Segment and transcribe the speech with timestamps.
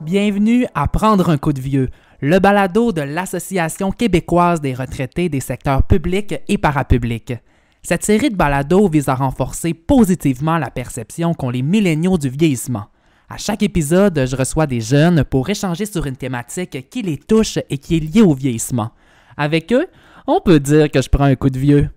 [0.00, 1.90] Bienvenue à Prendre un coup de vieux,
[2.22, 7.34] le balado de l'Association québécoise des retraités des secteurs publics et parapublics.
[7.82, 12.86] Cette série de balados vise à renforcer positivement la perception qu'ont les milléniaux du vieillissement.
[13.30, 17.58] À chaque épisode, je reçois des jeunes pour échanger sur une thématique qui les touche
[17.70, 18.90] et qui est liée au vieillissement.
[19.36, 19.86] Avec eux,
[20.26, 21.90] on peut dire que je prends un coup de vieux.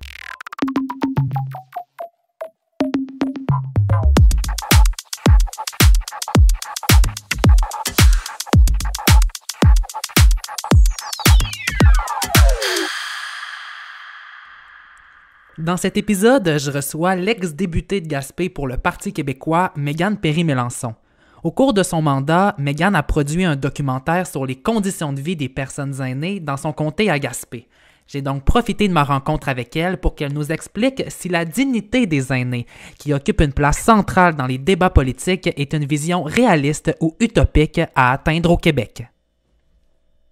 [15.61, 20.95] Dans cet épisode, je reçois l'ex-députée de Gaspé pour le Parti québécois, Mégane Perry-Mélençon.
[21.43, 25.36] Au cours de son mandat, Mégane a produit un documentaire sur les conditions de vie
[25.36, 27.67] des personnes aînées dans son comté à Gaspé.
[28.08, 32.08] J'ai donc profité de ma rencontre avec elle pour qu'elle nous explique si la dignité
[32.08, 32.66] des aînés,
[32.97, 37.81] qui occupe une place centrale dans les débats politiques, est une vision réaliste ou utopique
[37.93, 39.03] à atteindre au Québec.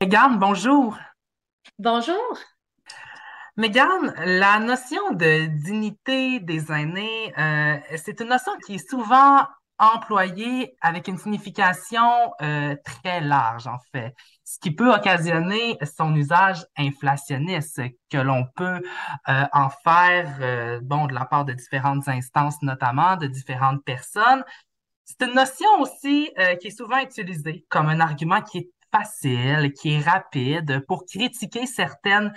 [0.01, 0.97] Mégane, bonjour.
[1.77, 2.39] Bonjour.
[3.59, 9.45] Mégane, la notion de dignité des aînés, euh, c'est une notion qui est souvent
[9.77, 16.65] employée avec une signification euh, très large, en fait, ce qui peut occasionner son usage
[16.77, 18.81] inflationniste que l'on peut
[19.27, 24.45] euh, en faire, bon, de la part de différentes instances, notamment de différentes personnes.
[25.03, 29.95] C'est une notion aussi qui est souvent utilisée comme un argument qui est facile, qui
[29.95, 32.33] est rapide pour critiquer certaines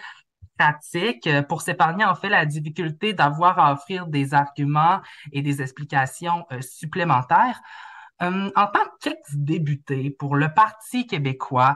[0.58, 5.00] pratique euh, pour s'épargner en fait la difficulté d'avoir à offrir des arguments
[5.32, 7.60] et des explications euh, supplémentaires.
[8.22, 11.74] Euh, en tant qu'ex-débuté pour le Parti québécois,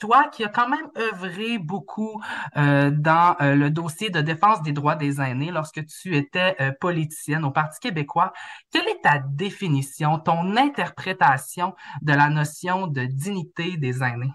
[0.00, 2.20] toi qui as quand même œuvré beaucoup
[2.56, 7.78] dans le dossier de défense des droits des aînés lorsque tu étais politicienne au Parti
[7.78, 8.32] québécois,
[8.72, 14.32] quelle est ta définition, ton interprétation de la notion de dignité des aînés?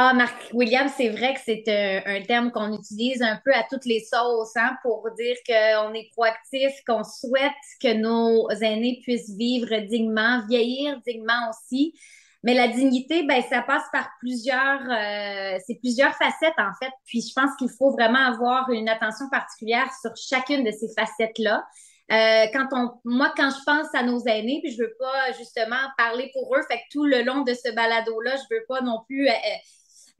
[0.00, 1.64] Ah, Marc William, c'est vrai que c'est
[2.06, 6.08] un, terme qu'on utilise un peu à toutes les sauces hein, pour dire qu'on est
[6.12, 7.50] proactif, qu'on souhaite
[7.82, 11.98] que nos aînés puissent vivre dignement, vieillir dignement aussi.
[12.44, 16.92] Mais la dignité, ben, ça passe par plusieurs, euh, c'est plusieurs facettes en fait.
[17.04, 21.66] Puis je pense qu'il faut vraiment avoir une attention particulière sur chacune de ces facettes-là.
[22.10, 25.76] Euh, quand on, moi, quand je pense à nos aînés, puis je veux pas justement
[25.98, 29.02] parler pour eux, fait que tout le long de ce balado-là, je veux pas non
[29.06, 29.32] plus euh,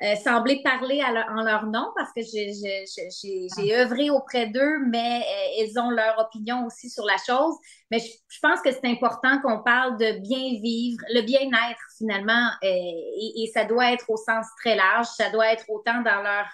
[0.01, 5.77] euh, sembler parler en leur nom parce que j'ai œuvré auprès d'eux, mais euh, ils
[5.77, 7.55] ont leur opinion aussi sur la chose.
[7.91, 12.69] Mais je, pense que c'est important qu'on parle de bien vivre, le bien-être finalement, euh,
[12.69, 15.07] et, et, ça doit être au sens très large.
[15.17, 16.47] Ça doit être autant dans leur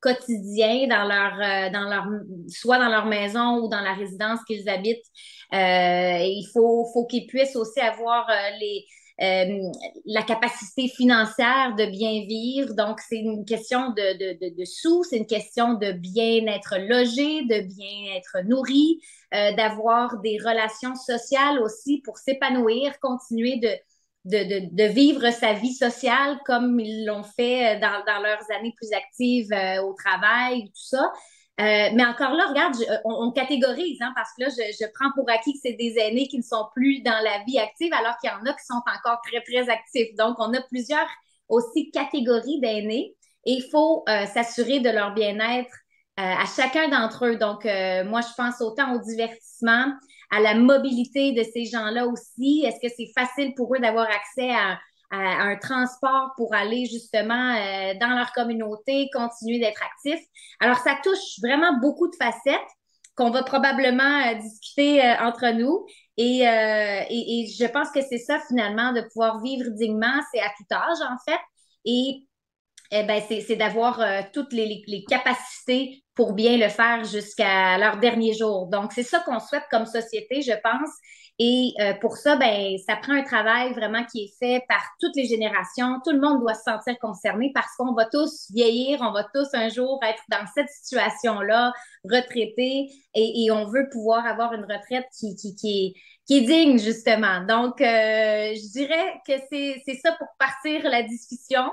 [0.00, 2.06] quotidien, dans leur, dans leur,
[2.48, 5.06] soit dans leur maison ou dans la résidence qu'ils habitent.
[5.52, 8.26] il faut, faut qu'ils puissent aussi avoir
[8.60, 12.74] les euh, la capacité financière de bien vivre.
[12.74, 17.42] Donc, c'est une question de, de, de, sous, c'est une question de bien être logé,
[17.44, 19.00] de bien être nourri,
[19.34, 23.70] euh, d'avoir des relations sociales aussi pour s'épanouir, continuer de,
[24.24, 28.92] de, de, vivre sa vie sociale comme ils l'ont fait dans, dans, leurs années plus
[28.92, 31.12] actives euh, au travail, tout ça.
[31.60, 35.28] Euh, mais encore là, regarde, euh, on, catégorise, hein, parce que là, je, prends pour
[35.30, 38.30] acquis que c'est des aînés qui ne sont plus dans la vie active, alors qu'il
[38.30, 40.14] y en a qui sont encore très, très actifs.
[40.16, 41.06] Donc, on a plusieurs
[41.48, 43.14] aussi catégories d'aînés
[43.44, 45.74] et il faut euh, s'assurer de leur bien-être
[46.18, 47.36] à chacun d'entre eux.
[47.36, 49.86] Donc, moi, je pense autant au divertissement,
[50.30, 52.64] à la mobilité de ces gens-là aussi.
[52.66, 54.78] Est-ce que c'est facile pour eux d'avoir accès à
[55.12, 60.24] un transport pour aller justement euh, dans leur communauté, continuer d'être actifs.
[60.60, 62.60] Alors, ça touche vraiment beaucoup de facettes
[63.14, 65.84] qu'on va probablement euh, discuter euh, entre nous.
[66.16, 70.74] Et, et, je pense que c'est ça finalement, de pouvoir vivre dignement, c'est à tout
[70.74, 71.40] âge en fait.
[71.84, 72.26] Et
[72.90, 74.04] eh ben, c'est d'avoir
[74.34, 78.66] toutes les, les, capacités pour bien le faire jusqu'à leur dernier jour.
[78.66, 80.90] Donc, c'est ça qu'on souhaite comme société, je pense.
[81.44, 85.16] Et euh, pour ça, ben, ça prend un travail vraiment qui est fait par toutes
[85.16, 85.98] les générations.
[86.04, 89.48] Tout le monde doit se sentir concerné parce qu'on va tous vieillir, on va tous
[89.52, 91.72] un jour être dans cette situation-là,
[92.04, 97.40] retraités, et, on veut pouvoir avoir une retraite qui, est, qui est digne, justement.
[97.40, 101.64] Donc, euh, je dirais que c'est ça pour partir la discussion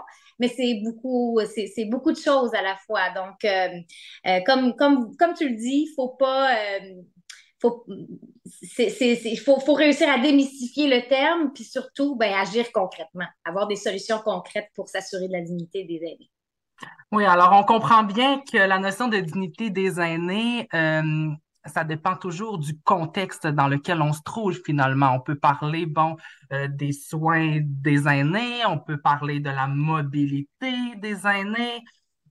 [0.41, 3.09] mais c'est beaucoup, c'est beaucoup de choses à la fois.
[3.09, 6.57] Donc, euh, comme, comme, comme tu le dis, il faut pas
[7.61, 7.85] faut,
[9.45, 14.19] faut, faut, réussir à démystifier le terme, puis surtout, ben, agir concrètement, avoir des solutions
[14.19, 16.31] concrètes pour s'assurer de la dignité des aînés.
[17.11, 21.29] Oui, alors on comprend bien que la notion de dignité des aînés, euh,
[21.65, 25.11] ça dépend toujours du contexte dans lequel on se trouve finalement.
[25.13, 26.15] On peut parler, bon,
[26.53, 31.83] euh, des soins des aînés, on peut parler de la mobilité des aînés.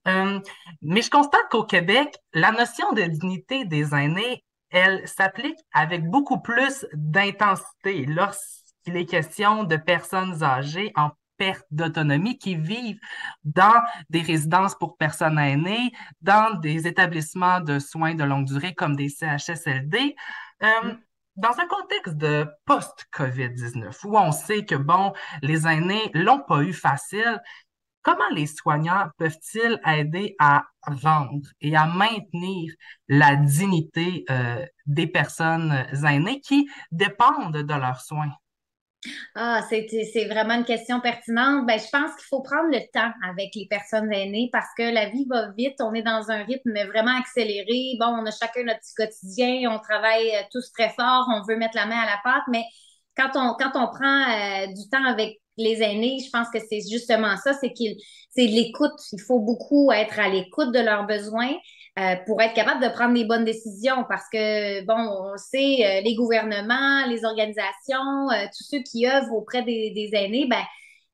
[0.07, 0.39] Euh,
[0.81, 6.39] mais je constate qu'au Québec, la notion de dignité des aînés, elle s'applique avec beaucoup
[6.39, 12.99] plus d'intensité lorsqu'il est question de personnes âgées en perte d'autonomie qui vivent
[13.43, 18.95] dans des résidences pour personnes aînées, dans des établissements de soins de longue durée comme
[18.95, 20.15] des CHSLD.
[20.61, 20.99] Euh, mm.
[21.37, 26.73] dans un contexte de post-COVID-19, où on sait que, bon, les aînés l'ont pas eu
[26.73, 27.41] facile,
[28.01, 32.73] comment les soignants peuvent-ils aider à rendre et à maintenir
[33.07, 38.31] la dignité euh, des personnes aînées qui dépendent de leurs soins?
[39.33, 41.65] Ah, c'est vraiment une question pertinente.
[41.65, 45.09] Ben, je pense qu'il faut prendre le temps avec les personnes aînées parce que la
[45.09, 45.79] vie va vite.
[45.79, 47.95] On est dans un rythme vraiment accéléré.
[47.99, 49.71] Bon, on a chacun notre petit quotidien.
[49.71, 51.29] On travaille euh, tous très fort.
[51.29, 52.43] On veut mettre la main à la pâte.
[52.49, 52.63] Mais
[53.15, 56.81] quand on, quand on prend euh, du temps avec les aînés, je pense que c'est
[56.89, 57.53] justement ça.
[57.53, 57.97] C'est qu'il,
[58.29, 58.97] c'est l'écoute.
[59.11, 61.53] Il faut beaucoup être à l'écoute de leurs besoins.
[61.97, 66.01] Euh, pour être capable de prendre les bonnes décisions parce que, bon, on sait, euh,
[66.01, 70.63] les gouvernements, les organisations, tous ceux qui œuvrent auprès des, des aînés, ben,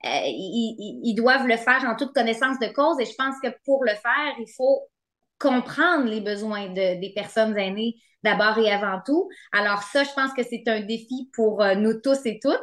[0.04, 3.84] ils, ils, doivent le faire en toute connaissance de cause et je pense que pour
[3.84, 4.82] le faire, il faut
[5.40, 9.30] comprendre les besoins de, des personnes aînées d'abord et avant tout.
[9.52, 12.60] Alors ça, je pense que c'est un défi pour nous tous et toutes.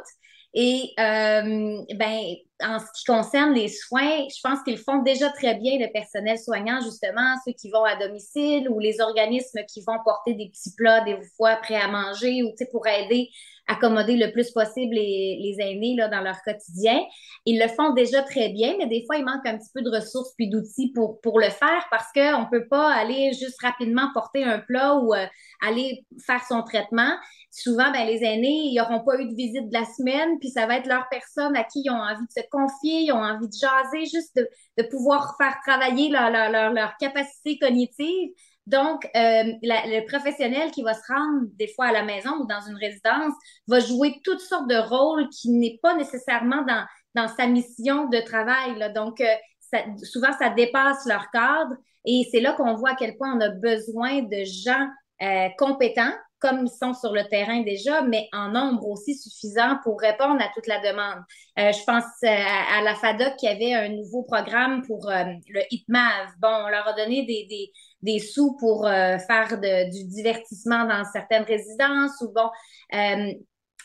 [0.53, 2.19] Et euh, ben,
[2.61, 6.37] en ce qui concerne les soins, je pense qu'ils font déjà très bien le personnel
[6.37, 10.75] soignant, justement, ceux qui vont à domicile ou les organismes qui vont porter des petits
[10.75, 13.29] plats des fois prêts à manger ou pour aider
[13.67, 16.99] accommoder le plus possible les, aînés là, dans leur quotidien.
[17.45, 19.89] Ils le font déjà très bien, mais des fois, il manque un petit peu de
[19.89, 24.09] ressources puis d'outils pour, pour le faire parce qu'on ne peut pas aller juste rapidement
[24.13, 25.25] porter un plat ou euh,
[25.65, 27.15] aller faire son traitement.
[27.51, 30.65] Souvent, ben, les aînés, ils n'auront pas eu de visite de la semaine, puis ça
[30.65, 33.47] va être leur personne à qui ils ont envie de se confier, ils ont envie
[33.47, 38.31] de jaser, juste de, de pouvoir faire travailler leur, leur, leur, leur capacité cognitive.
[38.65, 42.61] Donc, euh, le professionnel qui va se rendre des fois à la maison ou dans
[42.61, 43.33] une résidence
[43.67, 48.19] va jouer toutes sortes de rôles qui n'est pas nécessairement dans, dans sa mission de
[48.19, 48.93] travail.
[48.93, 51.75] Donc, euh, souvent, ça dépasse leur cadre
[52.05, 54.87] et c'est là qu'on voit à quel point on a besoin de gens
[55.21, 56.13] euh, compétents
[56.43, 60.49] comme ils sont sur le terrain déjà, mais en nombre aussi suffisant pour répondre à
[60.53, 61.23] toute la demande.
[61.57, 65.61] Euh, je pense euh, à, la FADOC qui avait un nouveau programme pour euh, le
[65.71, 66.27] HIPMAV.
[66.41, 69.57] Bon, on leur a donné des, des, des sous pour faire
[69.89, 72.49] du divertissement dans certaines résidences ou bon.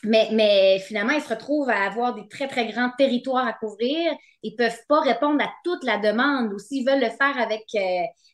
[0.03, 4.11] Mais, mais finalement, ils se retrouvent à avoir des très, très grands territoires à couvrir.
[4.43, 7.63] Ils peuvent pas répondre à toute la demande ou s'ils veulent le faire avec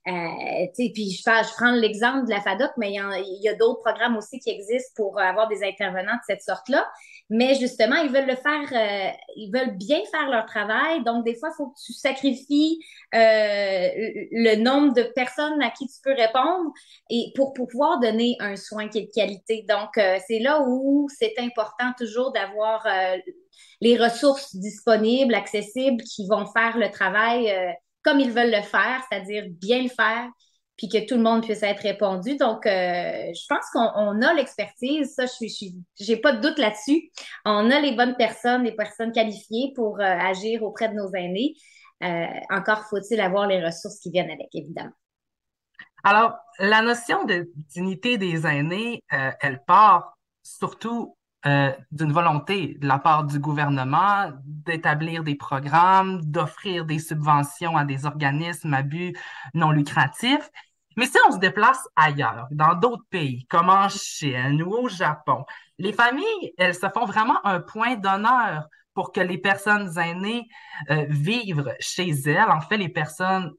[0.07, 4.39] euh, puis je, prends l'exemple de la FADOC, mais il y, a, d'autres programmes aussi
[4.39, 6.87] qui existent pour avoir des intervenants de cette sorte-là.
[7.31, 11.03] Mais justement, ils veulent le faire, euh, ils veulent bien faire leur travail.
[11.03, 12.77] Donc, des fois, il faut que tu sacrifies
[13.15, 13.87] euh,
[14.31, 16.71] le nombre de personnes à qui tu peux répondre
[17.09, 19.65] et pour, pour pouvoir donner un soin qui est de qualité.
[19.67, 21.54] Donc, euh, c'est là où c'est important
[21.97, 23.17] toujours d'avoir euh,
[23.81, 29.45] les ressources disponibles, accessibles, qui vont faire le travail comme ils veulent le faire, c'est-à-dire
[29.49, 30.29] bien le faire,
[30.77, 32.37] puis que tout le monde puisse être répondu.
[32.37, 37.09] Donc, euh, je pense qu'on a l'expertise, ça, je suis, j'ai pas de doute là-dessus.
[37.45, 41.55] On a les bonnes personnes, les personnes qualifiées pour euh, agir auprès de nos aînés.
[42.03, 44.91] Euh, encore faut-il avoir les ressources qui viennent avec, évidemment.
[46.03, 51.14] Alors, la notion de dignité des aînés, elle part surtout
[51.47, 57.85] euh, d'une volonté de la part du gouvernement d'établir des programmes, d'offrir des subventions à
[57.85, 59.15] des organismes à but
[59.53, 60.49] non lucratif.
[60.97, 65.45] Mais si on se déplace ailleurs, dans d'autres pays, comme en Chine ou au Japon,
[65.77, 70.47] les familles, elles se font vraiment un point d'honneur pour que les personnes aînées
[70.89, 72.49] euh, vivent chez elles.
[72.49, 73.51] En fait, les personnes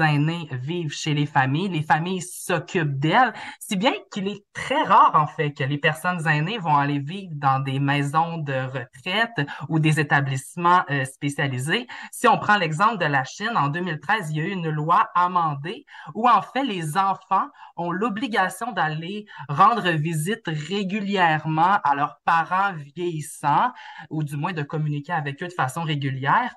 [0.00, 5.12] aînés vivent chez les familles, les familles s'occupent d'elles, si bien qu'il est très rare
[5.14, 9.78] en fait que les personnes aînées vont aller vivre dans des maisons de retraite ou
[9.78, 11.86] des établissements euh, spécialisés.
[12.12, 15.08] Si on prend l'exemple de la Chine, en 2013, il y a eu une loi
[15.14, 15.84] amendée
[16.14, 23.72] où en fait les enfants ont l'obligation d'aller rendre visite régulièrement à leurs parents vieillissants
[24.10, 26.54] ou du moins de communiquer avec eux de façon régulière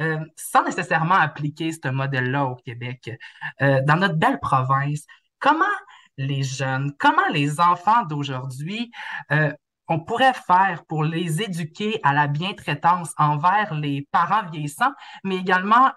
[0.00, 3.10] euh, sans nécessairement appliquer ce modèle-là au Québec.
[3.60, 5.04] Euh, dans notre belle province,
[5.38, 5.64] comment
[6.16, 8.90] les jeunes, comment les enfants d'aujourd'hui
[9.30, 9.52] euh,
[9.88, 14.92] on pourrait faire pour les éduquer à la bientraitance envers les parents vieillissants,
[15.24, 15.90] mais également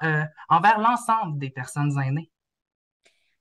[0.50, 2.31] envers l'ensemble des personnes aînées?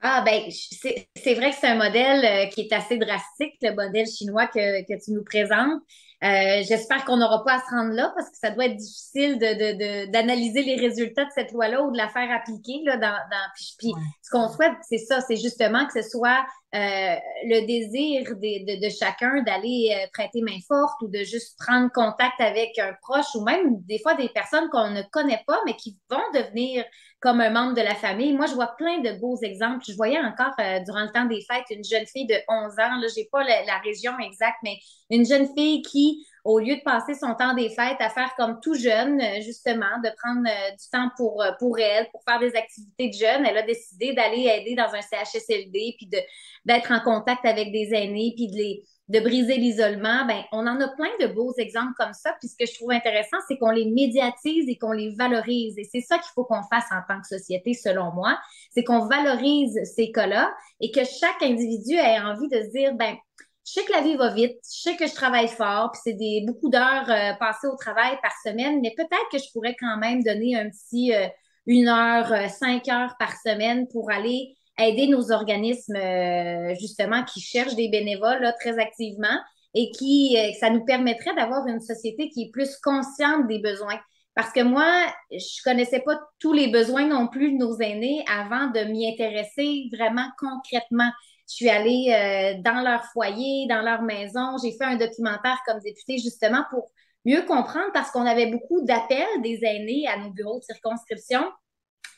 [0.03, 4.47] Ah, ben, c'est vrai que c'est un modèle qui est assez drastique, le modèle chinois
[4.47, 5.81] que tu nous présentes.
[6.23, 9.39] Euh, J'espère qu'on n'aura pas à se rendre là parce que ça doit être difficile
[9.39, 12.81] d'analyser de, de, les résultats de cette loi-là ou de la faire appliquer.
[12.85, 17.17] Là, dans, dans, puis, ce qu'on souhaite, c'est ça, c'est justement que ce soit euh,
[17.45, 21.91] le désir de, de, de chacun d'aller euh, prêter main forte ou de juste prendre
[21.93, 25.75] contact avec un proche ou même des fois des personnes qu'on ne connaît pas mais
[25.75, 26.85] qui vont devenir
[27.23, 28.33] comme un membre de la famille.
[28.33, 29.85] Moi, je vois plein de beaux exemples.
[29.89, 33.01] Je voyais encore euh, durant le temps des fêtes une jeune fille de 11 ans,
[33.01, 34.77] là, j'ai pas la, région exacte, mais
[35.09, 36.12] une jeune fille qui,
[36.45, 40.01] au lieu de passer son temps des fêtes à faire comme tout jeune, euh, justement,
[40.03, 43.59] de prendre euh, du temps pour, pour elle, pour faire des activités de jeune, elle
[43.59, 46.09] a décidé d'aller aider dans un CHSLD, puis
[46.65, 48.49] d'être en contact avec des aînés, puis
[49.13, 52.35] de briser l'isolement, ben, on en a plein de beaux exemples comme ça.
[52.41, 55.77] Puis ce que je trouve intéressant, c'est qu'on les médiatise et qu'on les valorise.
[55.77, 58.39] Et c'est ça qu'il faut qu'on fasse en tant que société, selon moi.
[58.71, 63.17] C'est qu'on valorise ces cas-là et que chaque individu ait envie de se dire, ben,
[63.67, 66.13] je sais que la vie va vite, je sais que je travaille fort, puis c'est
[66.15, 69.97] des beaucoup d'heures euh, passées au travail par semaine, mais peut-être que je pourrais quand
[69.99, 71.27] même donner un petit euh,
[71.67, 77.41] une heure, euh, cinq heures par semaine pour aller aider nos organismes euh, justement qui
[77.41, 79.39] cherchent des bénévoles là, très activement
[79.75, 83.99] et qui euh, ça nous permettrait d'avoir une société qui est plus consciente des besoins.
[84.35, 84.91] Parce que moi,
[85.31, 89.91] je connaissais pas tous les besoins non plus de nos aînés avant de m'y intéresser
[89.93, 91.11] vraiment concrètement.
[91.49, 92.13] Je suis allée
[92.57, 94.57] euh, dans leur foyer, dans leur maison.
[94.63, 96.91] J'ai fait un documentaire comme députée justement pour
[97.25, 101.45] mieux comprendre parce qu'on avait beaucoup d'appels des aînés à nos bureaux de circonscription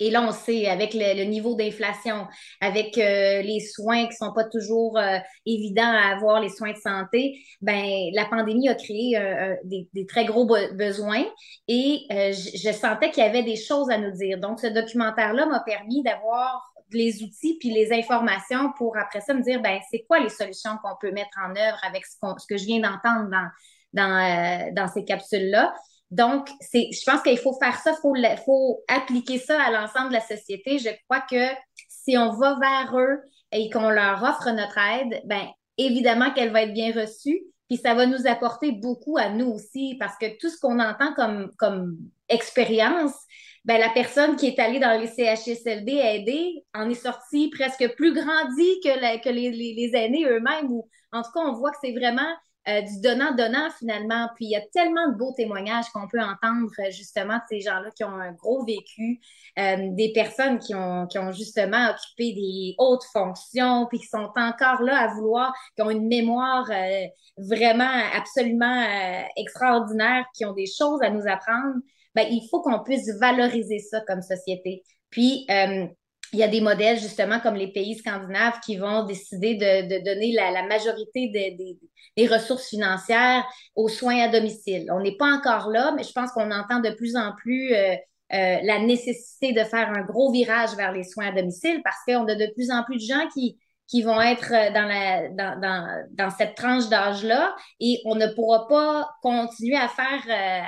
[0.01, 2.27] et là, on sait, avec le, niveau d'inflation,
[2.61, 6.79] avec euh, les soins qui sont pas toujours euh, évidents à avoir, les soins de
[6.79, 9.17] santé, ben la pandémie a créé
[9.63, 11.25] des, très gros besoins
[11.69, 14.39] et je, sentais qu'il y avait des choses à nous dire.
[14.39, 19.43] Donc, ce documentaire-là m'a permis d'avoir les outils puis les informations pour après ça me
[19.43, 22.57] dire, ben c'est quoi les solutions qu'on peut mettre en œuvre avec ce, ce que
[22.57, 23.49] je viens d'entendre dans,
[23.93, 25.75] dans, dans ces capsules-là.
[26.11, 30.11] Donc, c'est, je pense qu'il faut faire ça, il faut, faut appliquer ça à l'ensemble
[30.11, 30.79] de la société.
[30.79, 31.53] Je crois que
[31.89, 33.21] si on va vers eux
[33.51, 35.47] et qu'on leur offre notre aide, ben
[35.79, 37.43] évidemment qu'elle va être bien reçue.
[37.69, 41.15] Puis ça va nous apporter beaucoup à nous aussi, parce que tout ce qu'on entend
[41.15, 41.97] comme, comme
[42.29, 43.15] expérience,
[43.65, 48.13] ben, la personne qui est allée dans les CHSLD aider en est sortie presque plus
[48.13, 50.71] grandie que, que les, les, les aînés eux-mêmes.
[51.13, 52.35] En tout cas, on voit que c'est vraiment
[52.67, 54.31] euh, du donnant-donnant finalement.
[54.37, 57.61] Puis il y a tellement de beaux témoignages qu'on peut entendre euh, justement de ces
[57.61, 59.21] gens-là qui ont un gros vécu,
[59.59, 64.31] euh, des personnes qui ont, qui ont justement occupé des hautes fonctions, puis qui sont
[64.35, 66.71] encore là à vouloir, qui ont une mémoire
[67.37, 68.83] vraiment absolument
[69.37, 71.75] extraordinaire, qui ont des choses à nous apprendre.
[72.15, 74.83] Ben, il faut qu'on puisse valoriser ça comme société.
[75.11, 75.47] Puis,
[76.35, 80.33] il y a des modèles, justement, comme les pays scandinaves, qui vont décider de, donner
[80.33, 83.45] la, majorité des, ressources financières
[83.77, 84.91] aux soins à domicile.
[84.93, 87.95] On n'est pas encore là, mais je pense qu'on entend de plus en plus euh,
[88.33, 92.27] euh, la nécessité de faire un gros virage vers les soins à domicile parce qu'on
[92.27, 95.61] a de plus en plus de gens qui, qui vont être euh, dans, la, dans,
[95.61, 100.67] dans, dans cette tranche d'âge-là et on ne pourra pas continuer à faire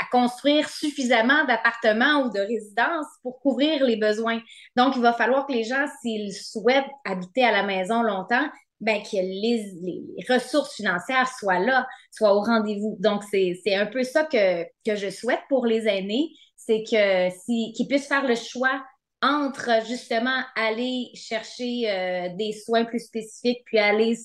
[0.00, 4.40] à construire suffisamment d'appartements ou de résidences pour couvrir les besoins.
[4.76, 8.46] Donc, il va falloir que les gens, s'ils souhaitent habiter à la maison longtemps,
[8.80, 12.96] ben, que les, les, ressources financières soient là, soient au rendez-vous.
[13.00, 18.08] Donc, c'est un peu ça que, que je souhaite pour les aînés, c'est qu'ils puissent
[18.08, 18.82] faire le choix
[19.24, 24.18] entre justement aller chercher euh, des soins plus spécifiques, puis aller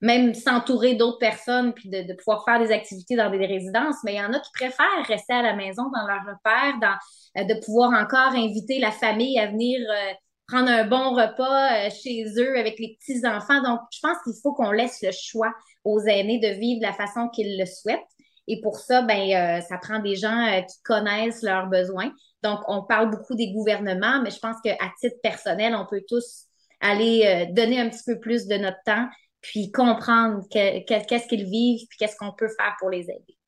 [0.00, 4.18] même s'entourer d'autres personnes, puis de, pouvoir faire des activités dans des résidences, mais il
[4.18, 6.98] y en a qui préfèrent rester à la maison dans leur repère,
[7.36, 10.12] euh, de pouvoir encore inviter la famille à venir euh,
[10.46, 13.62] prendre un bon repas chez eux avec les petits-enfants.
[13.62, 16.92] Donc, je pense qu'il faut qu'on laisse le choix aux aînés de vivre de la
[16.92, 18.15] façon qu'ils le souhaitent.
[18.48, 22.12] Et pour ça, ben, ça prend des gens qui connaissent leurs besoins.
[22.42, 26.46] Donc, on parle beaucoup des gouvernements, mais je pense qu'à titre personnel, on peut tous
[26.80, 29.08] aller euh, donner un petit peu plus de notre temps,
[29.40, 33.38] puis comprendre qu'est-ce qu'ils vivent, puis qu'est-ce qu'on peut faire pour les aider.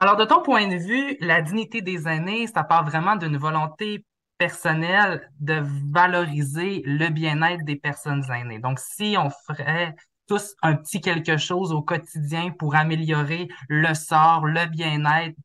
[0.00, 4.04] Alors, de ton point de vue, la dignité des aînés, ça part vraiment d'une volonté
[4.38, 8.58] personnelle de valoriser le bien-être des personnes aînées.
[8.58, 9.94] Donc, si on ferait
[10.26, 15.36] tous un petit quelque chose au quotidien pour améliorer le sort, le bien-être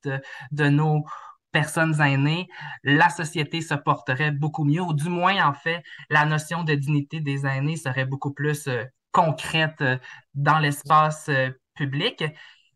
[0.52, 1.04] de, nos
[1.52, 2.48] personnes aînées,
[2.84, 7.20] la société se porterait beaucoup mieux, ou du moins, en fait, la notion de dignité
[7.20, 9.98] des aînés serait beaucoup plus euh, concrète euh,
[10.36, 12.24] dans l'espace euh, public.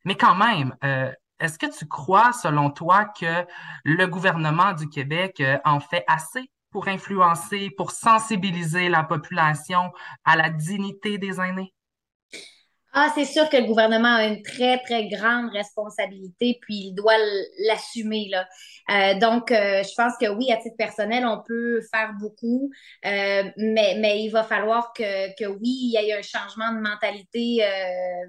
[0.05, 0.75] Mais quand même,
[1.39, 3.45] est-ce que tu crois, selon toi, que
[3.85, 9.93] le gouvernement du Québec en fait assez pour influencer, pour sensibiliser la population
[10.25, 11.73] à la dignité des aînés?
[12.95, 17.17] Ah, c'est sûr que le gouvernement a une très, très grande responsabilité, puis il doit
[17.67, 18.47] l'assumer, là.
[18.91, 22.69] Euh, donc, euh, je pense que oui, à titre personnel, on peut faire beaucoup,
[23.05, 26.81] euh, mais, mais il va falloir que, que oui, il y ait un changement de
[26.81, 27.65] mentalité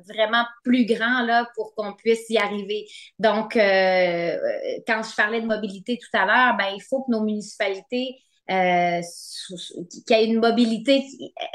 [0.08, 2.86] vraiment plus grand, là, pour qu'on puisse y arriver.
[3.18, 3.60] Donc, quand
[5.02, 8.16] je parlais de mobilité tout à l'heure, ben, il faut que nos municipalités
[8.50, 9.00] euh,
[10.06, 11.02] qui a une mobilité,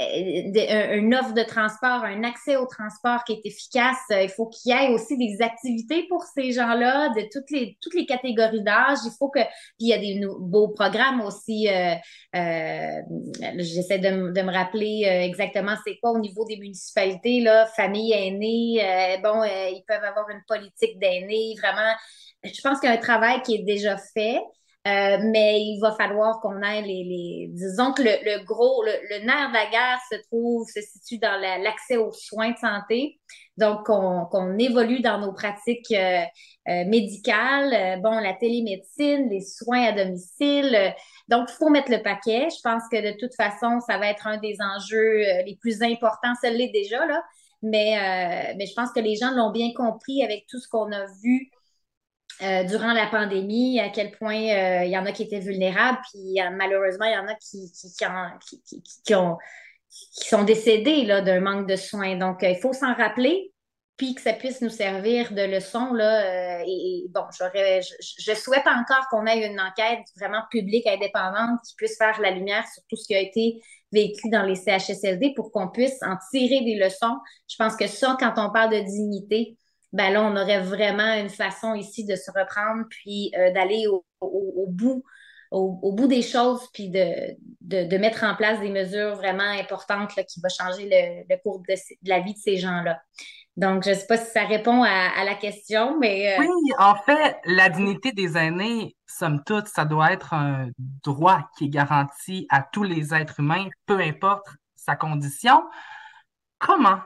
[0.01, 3.99] euh, une offre de transport, un accès au transport qui est efficace.
[4.11, 7.77] Euh, il faut qu'il y ait aussi des activités pour ces gens-là de toutes les,
[7.79, 8.97] toutes les catégories d'âge.
[9.05, 11.67] Il faut que, puis il y a des beaux programmes aussi.
[12.33, 19.19] J'essaie de, de, me rappeler exactement c'est quoi au niveau des municipalités, là, famille aînée.
[19.21, 21.53] bon, ils peuvent avoir une politique d'aînés.
[21.61, 21.93] Vraiment,
[22.43, 24.39] je pense qu'il y a un travail qui est déjà fait.
[24.87, 28.93] Euh, mais il va falloir qu'on ait les, les, Disons que le, le gros, le,
[29.09, 33.19] le, nerf de la guerre se trouve, se situe dans l'accès aux soins de santé.
[33.57, 36.21] Donc, qu'on évolue dans nos pratiques euh,
[36.69, 37.73] euh médicales.
[37.73, 40.93] Euh, bon, la télémédecine, les soins à domicile.
[41.27, 42.47] donc, il faut mettre le paquet.
[42.49, 46.33] Je pense que de toute façon, ça va être un des enjeux les plus importants.
[46.41, 47.21] Ça l'est déjà, là.
[47.61, 51.05] Mais, mais je pense que les gens l'ont bien compris avec tout ce qu'on a
[51.21, 51.51] vu
[52.41, 55.99] euh, durant la pandémie, à quel point euh, il y en a qui étaient vulnérables,
[56.09, 57.93] puis malheureusement, il y en a qui, qui,
[58.65, 59.37] qui, qui, ont,
[59.89, 62.15] sont décédés d'un manque de soins.
[62.15, 63.51] Donc, euh, il faut s'en rappeler,
[63.97, 65.93] puis que ça puisse nous servir de leçon.
[65.93, 71.59] Là, et, bon, j'aurais, je, je, souhaite encore qu'on ait une enquête vraiment publique, indépendante,
[71.67, 75.33] qui puisse faire la lumière sur tout ce qui a été vécu dans les CHSLD
[75.35, 77.17] pour qu'on puisse en tirer des leçons.
[77.49, 79.57] Je pense que ça, quand on parle de dignité,
[79.91, 84.67] ben là, on aurait vraiment une façon ici de se reprendre, puis euh, d'aller au,
[84.67, 85.03] bout,
[85.51, 90.23] au, bout des choses, puis de, de, mettre en place des mesures vraiment importantes là,
[90.23, 90.87] qui vont changer
[91.27, 91.73] le, cours de,
[92.03, 93.01] la vie de ces gens-là.
[93.57, 96.37] Donc, je ne sais pas si ça répond à, la question, mais...
[96.37, 100.69] Euh, oui, en fait, la dignité des aînés, somme toute, ça doit être un
[101.03, 105.61] droit qui est garanti à tous les êtres humains, peu importe sa condition.
[106.59, 106.99] Comment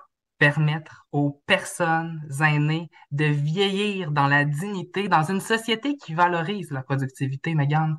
[0.44, 6.84] permettre aux personnes aînées de vieillir dans la dignité, dans une société qui valorise la
[6.84, 7.96] productivité, Megan?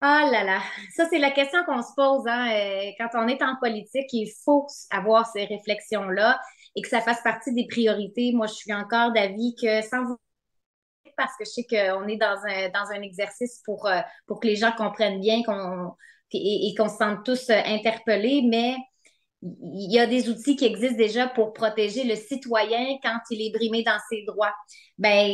[0.00, 0.60] Ah là là,
[0.94, 2.52] ça c'est la question qu'on se pose hein.
[2.52, 4.12] Euh, quand on est en politique.
[4.12, 6.38] Il faut avoir ces réflexions-là
[6.76, 8.30] et que ça fasse partie des priorités.
[8.32, 10.16] Moi, je suis encore d'avis que sans vous
[11.16, 14.46] parce que je sais qu'on est dans un, dans un exercice pour, euh, pour que
[14.46, 15.94] les gens comprennent bien qu'on,
[16.32, 18.76] et, et qu'on se sente tous euh, interpellés, mais
[19.42, 23.52] il y a des outils qui existent déjà pour protéger le citoyen quand il est
[23.52, 24.52] brimé dans ses droits.
[24.98, 25.32] Ben,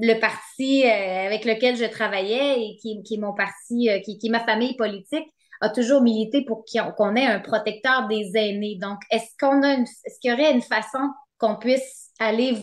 [0.00, 4.28] le parti euh, avec lequel je travaillais et qui, est mon parti, euh, qui, est
[4.28, 5.26] ma famille politique,
[5.62, 6.64] a toujours milité pour
[6.96, 8.76] qu'on ait un protecteur des aînés.
[8.80, 12.54] Donc, est-ce qu'on a est-ce qu'il y aurait une façon qu'on puisse aller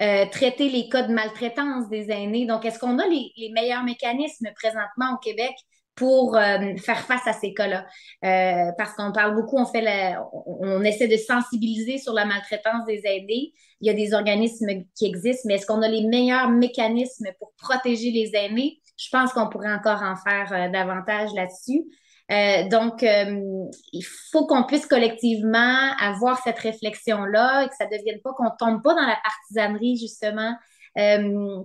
[0.00, 2.46] euh, traiter les cas de maltraitance des aînés?
[2.46, 5.54] Donc, est-ce qu'on a les meilleurs mécanismes présentement au Québec
[5.94, 7.86] pour euh, faire face à ces cas-là.
[8.24, 12.84] Euh, parce qu'on parle beaucoup, on fait la, on, essaie de sensibiliser sur la maltraitance
[12.86, 13.52] des aînés.
[13.80, 17.52] Il y a des organismes qui existent, mais est-ce qu'on a les meilleurs mécanismes pour
[17.56, 18.80] protéger les aînés?
[18.96, 21.84] Je pense qu'on pourrait encore en faire euh, davantage là-dessus.
[22.70, 28.32] donc, il faut qu'on puisse collectivement avoir cette réflexion-là et que ça ne devienne pas
[28.32, 30.56] qu'on tombe pas dans la partisanerie, justement.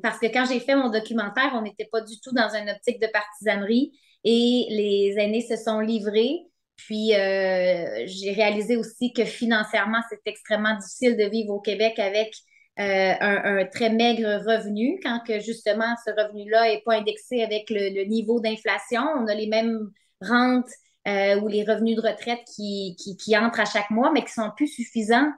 [0.03, 2.99] parce que quand j'ai fait mon documentaire, on n'était pas du tout dans une optique
[3.01, 6.49] de partisanerie et les aînés se sont livrés.
[6.75, 12.33] Puis, euh, j'ai réalisé aussi que financièrement, c'est extrêmement difficile de vivre au Québec avec
[12.79, 18.05] euh, un, très maigre revenu, quand que justement ce revenu-là n'est pas indexé avec le,
[18.05, 19.01] niveau d'inflation.
[19.17, 20.69] On a les mêmes rentes
[21.07, 24.51] euh, ou les revenus de retraite qui, qui, entrent à chaque mois, mais qui sont
[24.55, 25.29] plus suffisants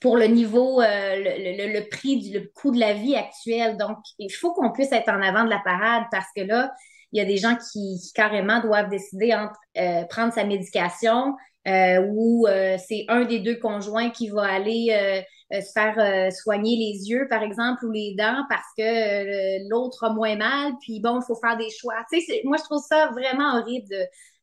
[0.00, 3.76] pour le niveau, le, le, prix, du, le coût de la vie actuel.
[3.76, 6.72] Donc, il faut qu'on puisse être en avant de la parade parce que là,
[7.12, 11.34] il y a des gens qui, carrément doivent décider entre euh, prendre sa médication
[11.66, 17.08] euh, ou euh, c'est un des deux conjoints qui va aller se faire soigner les
[17.08, 21.24] yeux, par exemple, ou les dents parce que l'autre a moins mal, puis bon, il
[21.24, 21.94] faut faire des choix.
[22.12, 23.94] Tu sais, moi, je trouve ça vraiment horrible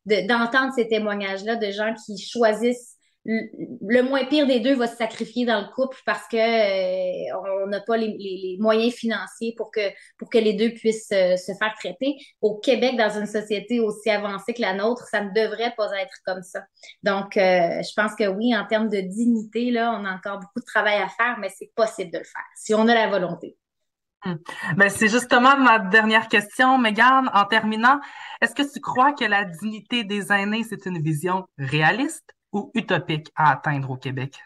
[0.06, 2.93] d'entendre ces témoignages-là de gens qui choisissent
[3.24, 7.66] le moins pire des deux va se sacrifier dans le couple parce que euh, on
[7.68, 9.80] n'a pas les, moyens financiers pour que
[10.18, 12.16] pour que les deux puissent euh, se faire traiter.
[12.42, 16.14] Au Québec, dans une société aussi avancée que la nôtre, ça ne devrait pas être
[16.26, 16.60] comme ça.
[17.02, 20.60] Donc, euh, je pense que oui, en termes de dignité, là, on a encore beaucoup
[20.60, 23.56] de travail à faire, mais c'est possible de le faire si on a la volonté.
[24.24, 24.36] Hmm.
[24.76, 27.30] Ben, c'est justement ma dernière question, Megan.
[27.32, 28.00] En terminant,
[28.40, 32.33] est-ce que tu crois que la dignité des aînés, c'est une vision réaliste?
[32.54, 34.38] Ou utopique à atteindre au Québec?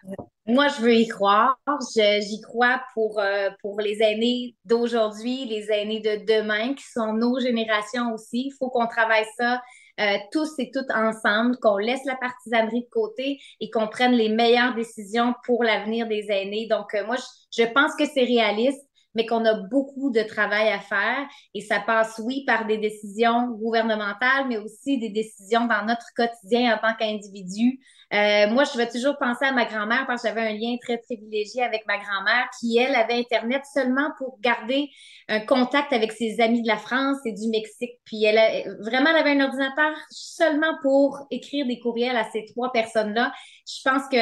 [0.46, 1.56] Moi, je veux y croire.
[1.94, 7.38] J'y crois pour, euh, pour les aînés d'aujourd'hui, les aînés de demain, qui sont nos
[7.38, 8.46] générations aussi.
[8.46, 9.60] Il faut qu'on travaille ça
[10.00, 14.28] euh, tous et toutes ensemble, qu'on laisse la partisanerie de côté et qu'on prenne les
[14.28, 16.66] meilleures décisions pour l'avenir des aînés.
[16.66, 17.16] Donc, euh, moi,
[17.56, 18.87] je pense que c'est réaliste
[19.18, 23.48] mais qu'on a beaucoup de travail à faire et ça passe, oui, par des décisions
[23.48, 27.80] gouvernementales, mais aussi des décisions dans notre quotidien en tant qu'individu.
[28.14, 30.98] Euh, moi, je vais toujours penser à ma grand-mère parce que j'avais un lien très
[30.98, 34.88] privilégié avec ma grand-mère qui, elle, avait Internet seulement pour garder
[35.28, 37.98] un contact avec ses amis de la France et du Mexique.
[38.04, 38.38] Puis elle
[38.80, 43.32] vraiment, elle avait un ordinateur seulement pour écrire des courriels à ces trois personnes-là.
[43.66, 44.16] Je pense que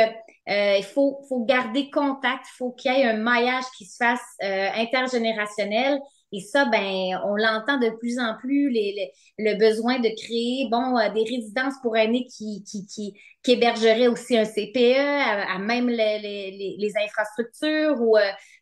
[0.48, 4.68] euh, faut, faut garder contact, faut qu'il y ait un maillage qui se fasse euh,
[4.86, 5.98] intergénérationnel.
[6.32, 8.70] Et ça, ben, on l'entend de plus en plus,
[9.38, 13.14] le besoin de créer, bon, euh, des résidences pour aînés qui, qui, qui,
[13.46, 14.98] hébergeraient aussi un CPE,
[15.48, 18.16] à, même les, infrastructures ou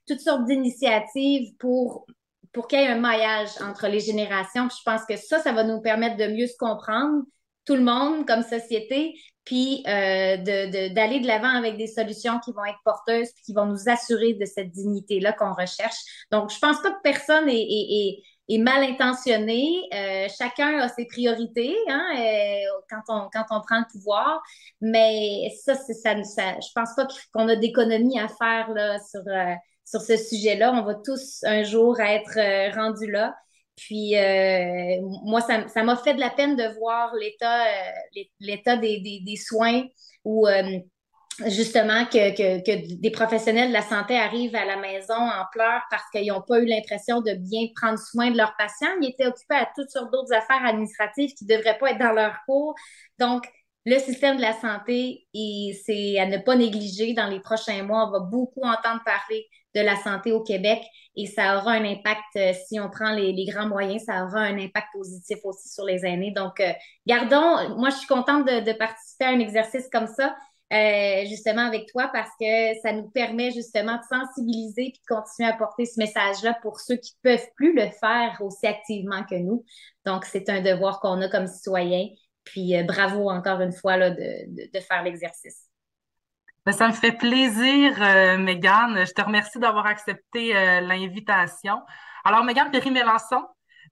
[0.07, 2.07] toutes sortes d'initiatives pour
[2.53, 4.69] pour qu'il y ait un maillage entre les générations.
[4.71, 7.25] je pense que ça, ça va nous permettre de mieux se comprendre,
[7.67, 12.65] tout le monde comme société, puis euh, d'aller de l'avant avec des solutions qui vont
[12.65, 15.97] être porteuses, puis qui vont nous assurer de cette dignité-là qu'on recherche.
[16.31, 19.83] Donc, je pense pas que personne est, est, est, mal intentionné.
[19.93, 24.43] Euh, chacun a ses priorités hein, euh, quand, on, quand on prend le pouvoir,
[24.81, 25.93] mais ça, ça,
[26.25, 29.55] ça je pense pas qu'on a d'économie à faire là, sur, euh,
[29.85, 30.73] sur ce sujet-là.
[30.73, 33.35] On va tous un jour être euh, rendus là.
[33.77, 39.83] Puis euh, moi, ça m'a fait de la peine de voir l'état euh, des, soins
[40.25, 40.79] ou euh,
[41.47, 46.29] justement que, des professionnels de la santé arrivent à la maison en pleurs parce qu'ils
[46.29, 48.95] n'ont pas eu l'impression de bien prendre soin de leurs patients.
[49.01, 52.13] Ils étaient occupés à toutes sortes d'autres affaires administratives qui ne devraient pas être dans
[52.13, 52.75] leur cours.
[53.19, 53.45] Donc,
[53.87, 57.13] le système de la santé, c'est à ne pas négliger.
[57.13, 60.83] Dans les prochains mois, on va beaucoup entendre parler de la santé au Québec
[61.17, 64.59] et ça aura un impact, euh, si on prend les, grands moyens, ça aura un
[64.59, 66.33] impact positif aussi sur les aînés.
[66.33, 66.73] Donc, euh,
[67.07, 70.37] gardons, moi, je suis contente de, participer à un exercice comme ça,
[70.73, 75.49] euh, justement avec toi, parce que ça nous permet justement de sensibiliser et de continuer
[75.49, 79.37] à porter ce message-là pour ceux qui ne peuvent plus le faire aussi activement que
[79.37, 79.65] nous.
[80.05, 82.09] Donc, c'est un devoir qu'on a comme citoyens.
[82.43, 85.69] Puis, bravo encore une fois là, de, de faire l'exercice.
[86.67, 89.07] Ben, ça me fait plaisir, euh, Mégane.
[89.07, 91.83] Je te remercie d'avoir accepté euh, l'invitation.
[92.25, 93.45] Alors, Mégane Perry-Mélençon,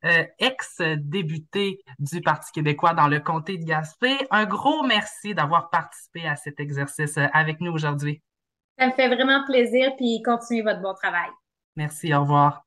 [0.07, 6.27] euh, ex-députée du Parti québécois dans le comté de Gaspé, un gros merci d'avoir participé
[6.27, 8.23] à cet exercice avec nous aujourd'hui.
[8.79, 11.29] Ça me fait vraiment plaisir, puis continuez votre bon travail.
[11.77, 12.65] Merci, au revoir.